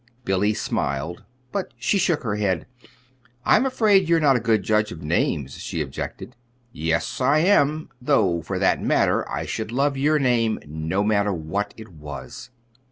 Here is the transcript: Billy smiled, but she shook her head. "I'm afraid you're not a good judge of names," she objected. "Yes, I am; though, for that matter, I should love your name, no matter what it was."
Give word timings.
Billy 0.25 0.51
smiled, 0.51 1.25
but 1.51 1.75
she 1.77 1.99
shook 1.99 2.23
her 2.23 2.37
head. 2.37 2.65
"I'm 3.45 3.67
afraid 3.67 4.09
you're 4.09 4.19
not 4.19 4.35
a 4.35 4.39
good 4.39 4.63
judge 4.63 4.91
of 4.91 5.03
names," 5.03 5.59
she 5.59 5.79
objected. 5.79 6.35
"Yes, 6.71 7.21
I 7.21 7.37
am; 7.41 7.87
though, 8.01 8.41
for 8.41 8.57
that 8.57 8.81
matter, 8.81 9.29
I 9.29 9.45
should 9.45 9.71
love 9.71 9.97
your 9.97 10.17
name, 10.17 10.57
no 10.65 11.03
matter 11.03 11.31
what 11.31 11.75
it 11.77 11.89
was." 11.89 12.49